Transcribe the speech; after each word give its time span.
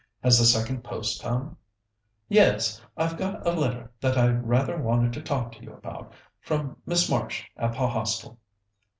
Has 0.23 0.39
the 0.39 0.45
second 0.45 0.83
post 0.83 1.21
come?" 1.21 1.57
"Yes. 2.27 2.81
I've 2.97 3.17
got 3.17 3.45
a 3.45 3.51
letter 3.51 3.91
that 4.01 4.17
I 4.17 4.29
rather 4.29 4.75
wanted 4.81 5.13
to 5.13 5.21
talk 5.21 5.51
to 5.51 5.61
you 5.63 5.73
about, 5.73 6.11
from 6.39 6.77
Miss 6.87 7.07
Marsh 7.07 7.43
at 7.55 7.73
the 7.73 7.85
Hostel." 7.87 8.39